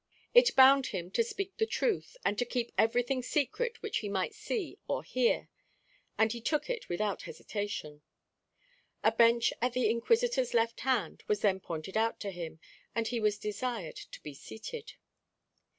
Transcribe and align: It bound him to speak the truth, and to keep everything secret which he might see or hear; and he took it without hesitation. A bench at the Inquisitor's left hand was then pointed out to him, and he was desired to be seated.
It 0.33 0.55
bound 0.55 0.87
him 0.87 1.11
to 1.11 1.23
speak 1.23 1.57
the 1.57 1.67
truth, 1.67 2.17
and 2.25 2.35
to 2.39 2.43
keep 2.43 2.71
everything 2.75 3.21
secret 3.21 3.83
which 3.83 3.99
he 3.99 4.09
might 4.09 4.33
see 4.33 4.79
or 4.87 5.03
hear; 5.03 5.47
and 6.17 6.31
he 6.31 6.41
took 6.41 6.71
it 6.71 6.89
without 6.89 7.21
hesitation. 7.21 8.01
A 9.03 9.11
bench 9.11 9.53
at 9.61 9.73
the 9.73 9.91
Inquisitor's 9.91 10.55
left 10.55 10.79
hand 10.79 11.21
was 11.27 11.41
then 11.41 11.59
pointed 11.59 11.97
out 11.97 12.19
to 12.21 12.31
him, 12.31 12.59
and 12.95 13.09
he 13.09 13.19
was 13.19 13.37
desired 13.37 13.95
to 13.95 14.19
be 14.23 14.33
seated. 14.33 14.93